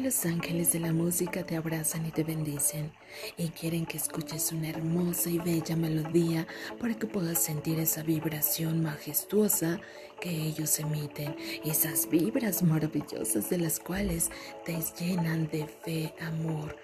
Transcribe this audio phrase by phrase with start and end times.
[0.00, 2.90] los ángeles de la música te abrazan y te bendicen
[3.36, 6.46] y quieren que escuches una hermosa y bella melodía
[6.80, 9.78] para que puedas sentir esa vibración majestuosa
[10.18, 14.30] que ellos emiten, esas vibras maravillosas de las cuales
[14.64, 16.76] te llenan de fe, amor,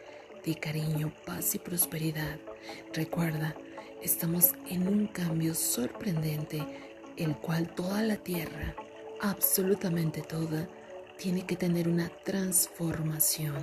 [0.44, 2.38] de cariño, paz y prosperidad.
[2.92, 3.56] Recuerda,
[4.02, 6.62] estamos en un cambio sorprendente,
[7.16, 8.74] el cual toda la tierra,
[9.22, 10.68] absolutamente toda,
[11.18, 13.56] tiene que tener una transformación.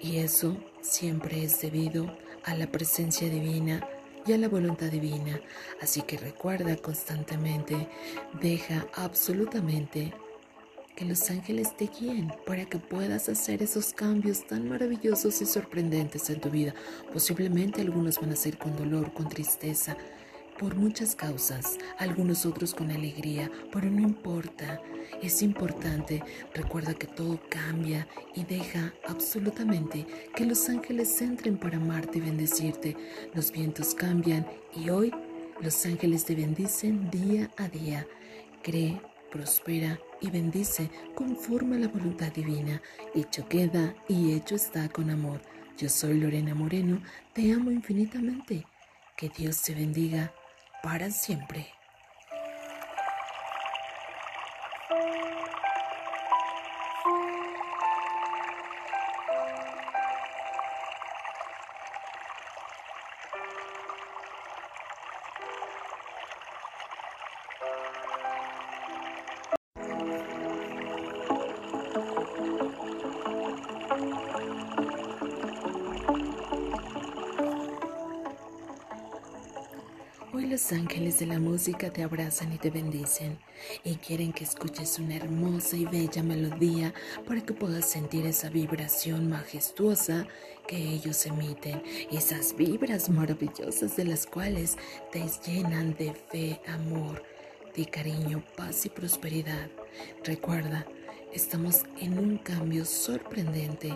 [0.00, 3.86] Y eso siempre es debido a la presencia divina
[4.26, 5.40] y a la voluntad divina.
[5.80, 7.88] Así que recuerda constantemente,
[8.40, 10.12] deja absolutamente
[10.96, 16.30] que los ángeles te guíen para que puedas hacer esos cambios tan maravillosos y sorprendentes
[16.30, 16.74] en tu vida.
[17.12, 19.96] Posiblemente algunos van a ser con dolor, con tristeza,
[20.64, 24.80] por muchas causas, algunos otros con alegría, pero no importa.
[25.22, 26.22] Es importante,
[26.54, 32.96] recuerda que todo cambia y deja absolutamente que los ángeles entren para amarte y bendecirte.
[33.34, 35.12] Los vientos cambian y hoy
[35.60, 38.06] los ángeles te bendicen día a día.
[38.62, 38.98] Cree,
[39.30, 42.80] prospera y bendice conforme a la voluntad divina.
[43.14, 45.42] Hecho queda y hecho está con amor.
[45.76, 47.02] Yo soy Lorena Moreno,
[47.34, 48.66] te amo infinitamente.
[49.14, 50.32] Que Dios te bendiga
[50.84, 51.74] para siempre.
[80.34, 83.38] Hoy los ángeles de la música te abrazan y te bendicen
[83.84, 86.92] y quieren que escuches una hermosa y bella melodía
[87.24, 90.26] para que puedas sentir esa vibración majestuosa
[90.66, 91.80] que ellos emiten,
[92.10, 94.76] esas vibras maravillosas de las cuales
[95.12, 97.22] te llenan de fe, amor,
[97.76, 99.70] de cariño, paz y prosperidad.
[100.24, 100.84] Recuerda,
[101.32, 103.94] estamos en un cambio sorprendente,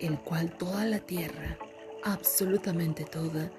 [0.00, 1.56] el cual toda la tierra,
[2.02, 3.52] absolutamente toda,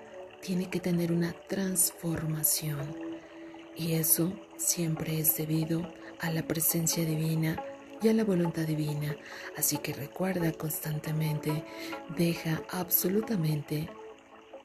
[0.47, 2.95] tiene que tener una transformación.
[3.75, 5.91] Y eso siempre es debido
[6.21, 7.61] a la presencia divina
[8.01, 9.17] y a la voluntad divina.
[9.57, 11.65] Así que recuerda constantemente,
[12.17, 13.89] deja absolutamente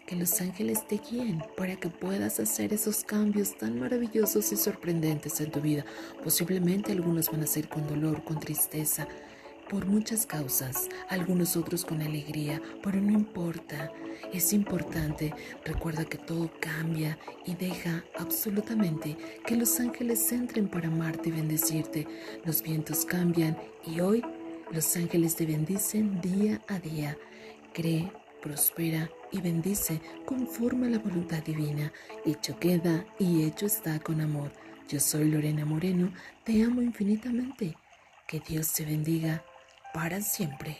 [0.06, 5.40] que los ángeles te guíen para que puedas hacer esos cambios tan maravillosos y sorprendentes
[5.40, 5.84] en tu vida.
[6.22, 9.08] Posiblemente algunos van a ser con dolor, con tristeza,
[9.72, 13.90] por muchas causas, algunos otros con alegría, pero no importa.
[14.30, 15.32] Es importante,
[15.64, 19.16] recuerda que todo cambia y deja absolutamente
[19.46, 22.06] que los ángeles entren para amarte y bendecirte.
[22.44, 23.56] Los vientos cambian
[23.86, 24.22] y hoy
[24.70, 27.16] los ángeles te bendicen día a día.
[27.72, 28.12] Cree,
[28.42, 31.90] prospera y bendice conforme a la voluntad divina.
[32.26, 34.52] Hecho queda y hecho está con amor.
[34.86, 36.12] Yo soy Lorena Moreno,
[36.44, 37.74] te amo infinitamente.
[38.26, 39.42] Que Dios te bendiga
[39.92, 40.76] paran siempre.